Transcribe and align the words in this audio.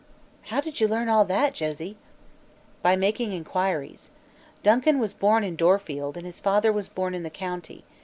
"How 0.45 0.61
did 0.61 0.81
you 0.81 0.87
learn 0.87 1.09
all 1.09 1.25
that, 1.25 1.53
Josie?" 1.53 1.95
"By 2.81 2.95
making 2.95 3.33
inquiries. 3.33 4.09
Duncan 4.63 4.97
was 4.97 5.13
born 5.13 5.43
in 5.43 5.55
Dorfield 5.55 6.17
and 6.17 6.25
his 6.25 6.39
father 6.39 6.73
was 6.73 6.89
born 6.89 7.13
in 7.13 7.21
the 7.21 7.29
county. 7.29 7.83